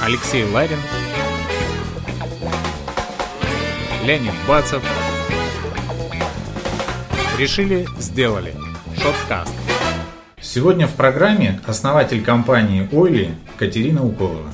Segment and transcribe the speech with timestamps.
[0.00, 0.78] Алексей Ларин,
[4.04, 4.82] Леонид Бацев.
[7.38, 8.54] Решили, сделали.
[8.96, 9.52] Шоткаст.
[10.40, 14.52] Сегодня в программе основатель компании Ойли Катерина Уколова.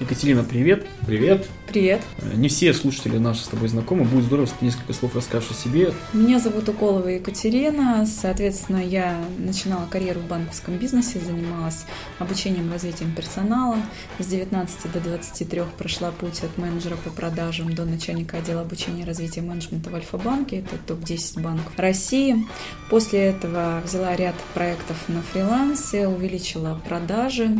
[0.00, 0.86] Екатерина, привет.
[1.06, 1.46] Привет.
[1.68, 2.00] Привет.
[2.34, 4.04] Не все слушатели наши с тобой знакомы.
[4.04, 5.92] Будет здорово, если ты несколько слов расскажешь о себе.
[6.14, 8.06] Меня зовут Уколова Екатерина.
[8.06, 11.84] Соответственно, я начинала карьеру в банковском бизнесе, занималась
[12.18, 13.76] обучением, развитием персонала.
[14.18, 19.06] С 19 до 23 прошла путь от менеджера по продажам до начальника отдела обучения и
[19.06, 20.60] развития менеджмента в Альфа-банке.
[20.60, 22.46] Это топ-10 банков России.
[22.88, 27.58] После этого взяла ряд проектов на фрилансе, увеличила продажи.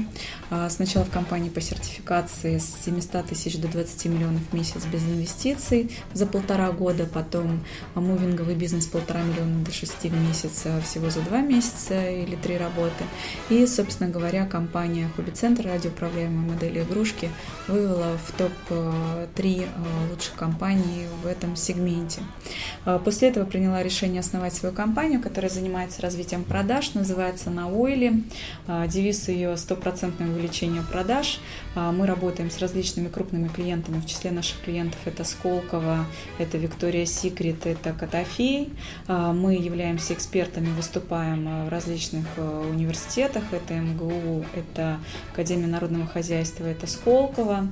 [0.50, 5.02] А, сначала в компании по сертификации с 700 тысяч до 20 миллионов в месяц без
[5.02, 7.60] инвестиций за полтора года, потом
[7.94, 12.56] мувинговый бизнес полтора миллиона до 6 в месяц а, всего за два месяца или три
[12.56, 13.04] работы.
[13.48, 17.30] И, собственно говоря, компания Хобби Центр, радиоуправляемые модели игрушки,
[17.66, 22.20] вывела в топ-3 а, лучших компаний в этом сегменте.
[23.04, 28.22] После этого приняла решение основать свою компанию, которая занимается развитием продаж, называется на Ойле.
[28.66, 31.40] Девиз ее стопроцентное увеличение продаж.
[31.74, 36.06] Мы работаем с различными крупными клиентами, в числе наших клиентов это Сколково,
[36.38, 38.72] это Виктория Секрет, это Котофей.
[39.06, 44.98] Мы являемся экспертами, выступаем в различных э, университетах, это МГУ, это
[45.32, 47.68] Академия народного хозяйства, это Сколково.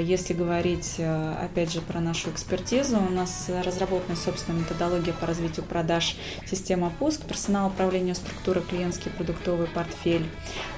[0.00, 6.16] Если говорить, опять же, про нашу экспертизу, у нас разработана собственная методология по развитию продаж,
[6.46, 10.26] система пуск, персонал управления структуры, клиентский продуктовый портфель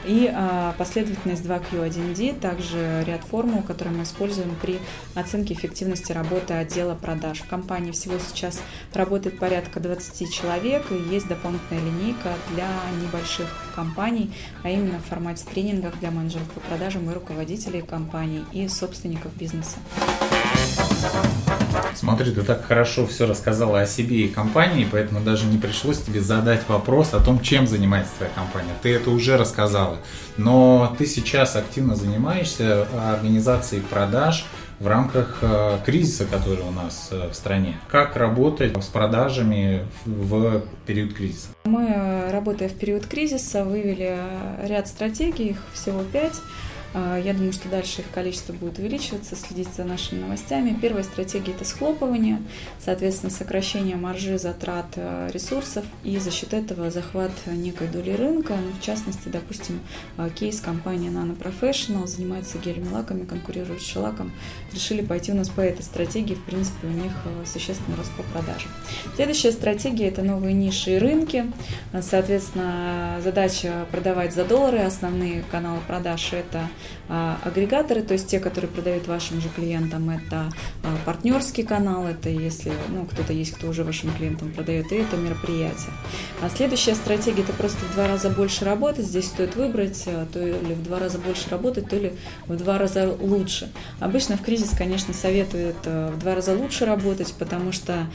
[0.06, 0.32] и
[0.78, 4.67] последовательность 2Q1D, также ряд формул, которые мы используем при
[5.14, 7.40] оценке эффективности работы отдела продаж.
[7.40, 8.60] В компании всего сейчас
[8.92, 12.68] работает порядка 20 человек и есть дополнительная линейка для
[13.02, 18.68] небольших компаний, а именно в формате тренингов для менеджеров по продажам и руководителей компаний и
[18.68, 19.78] собственников бизнеса.
[21.94, 26.20] Смотри, ты так хорошо все рассказала о себе и компании, поэтому даже не пришлось тебе
[26.20, 28.72] задать вопрос о том, чем занимается твоя компания.
[28.82, 29.98] Ты это уже рассказала.
[30.36, 34.46] Но ты сейчас активно занимаешься организацией продаж
[34.80, 37.76] в рамках э, кризиса, который у нас э, в стране.
[37.88, 41.48] Как работать с продажами в период кризиса?
[41.64, 44.18] Мы, э, работая в период кризиса, вывели
[44.62, 46.40] ряд стратегий, их всего пять
[46.94, 50.76] я думаю, что дальше их количество будет увеличиваться, следить за нашими новостями.
[50.80, 52.42] Первая стратегия– это схлопывание,
[52.84, 58.54] соответственно, сокращение маржи затрат э, ресурсов и за счет этого захват некой доли рынка.
[58.54, 59.80] Ну, в частности, допустим,
[60.16, 64.32] э, кейс компании Nano Professional занимается гелями лаками, конкурирует с шелаком.
[64.72, 66.34] Решили пойти у нас по этой стратегии.
[66.34, 68.70] В принципе, у них э, существенный рост по продажам.
[69.16, 71.50] Следующая стратегия– это новые ниши и рынки.
[72.00, 74.78] Соответственно, задача продавать за доллары.
[74.78, 76.68] Основные каналы продаж– это
[77.08, 80.52] а, агрегаторы, то есть те, которые продают вашим же клиентам, это
[80.82, 85.16] а, партнерский канал, это если ну, кто-то есть, кто уже вашим клиентам продает, и это
[85.16, 85.92] мероприятие.
[86.42, 89.06] А следующая стратегия– это просто в два раза больше работать.
[89.06, 92.12] Здесь стоит выбрать, а, то ли в два раза больше работать, то ли
[92.46, 93.70] в два раза лучше.
[94.00, 98.06] Обычно в кризис, конечно, советуют в два раза лучше работать, потому что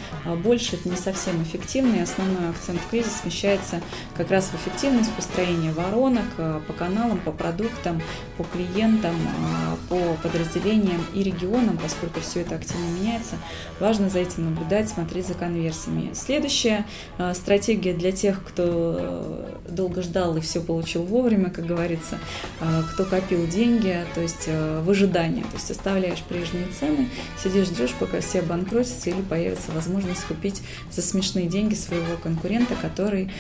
[0.44, 3.82] больше это не совсем эффективно, и основной акцент в кризис смещается
[4.16, 6.26] как раз в эффективность построения воронок
[6.68, 8.02] по каналам, по продуктам,
[8.38, 13.36] по клиентам, а, по подразделениям и регионам, поскольку все это активно меняется,
[13.80, 16.14] важно за этим наблюдать, смотреть за конверсиями.
[16.14, 16.86] Следующая
[17.18, 18.64] а, стратегия для тех, кто
[19.00, 22.20] э, долго ждал и все получил вовремя, как говорится,
[22.60, 27.10] а, кто копил деньги, то есть э, в ожидании, то есть оставляешь прежние цены,
[27.42, 33.32] сидишь, ждешь, пока все обанкротятся или появится возможность купить за смешные деньги своего конкурента, который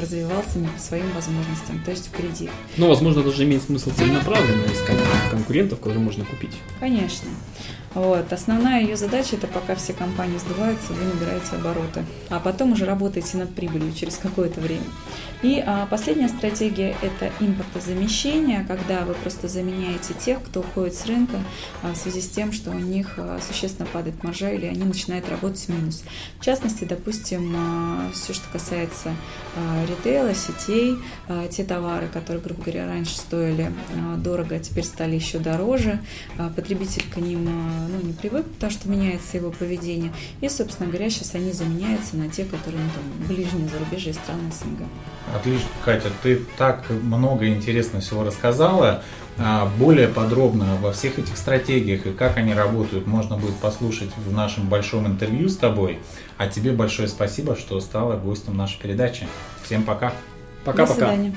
[0.00, 2.50] развивался не по своим возможностям, то есть в кредит.
[2.76, 4.98] Ну, возможно, даже имеет смысл целенаправленно искать
[5.30, 6.52] конкурентов, которые можно купить.
[6.80, 7.28] Конечно.
[7.94, 8.32] Вот.
[8.32, 13.36] Основная ее задача это пока все компании сдуваются, вы набираете обороты, а потом уже работаете
[13.36, 14.84] над прибылью через какое-то время.
[15.42, 21.36] И а, последняя стратегия это импортозамещение, когда вы просто заменяете тех, кто уходит с рынка
[21.82, 25.28] а, в связи с тем, что у них а, существенно падает маржа или они начинают
[25.28, 26.04] работать в минус.
[26.38, 27.56] В частности, допустим,
[28.12, 29.14] все, что касается
[29.88, 30.96] ритейла, сетей,
[31.50, 33.72] те товары, которые, грубо говоря, раньше стоили
[34.18, 36.00] дорого, а теперь стали еще дороже,
[36.56, 37.44] потребитель к ним
[37.88, 40.12] ну, не привык, потому что меняется его поведение.
[40.40, 44.86] И, собственно говоря, сейчас они заменяются на те, которые ну, там, ближние зарубежья страны СНГ.
[45.34, 49.02] Отлично, Катя, ты так много интересного всего рассказала.
[49.38, 54.32] А, более подробно во всех этих стратегиях и как они работают можно будет послушать в
[54.32, 55.98] нашем большом интервью с тобой.
[56.36, 59.26] А тебе большое спасибо, что стала гостем нашей передачи.
[59.64, 60.12] Всем пока.
[60.64, 60.86] Пока-пока.
[60.86, 61.34] До свидания.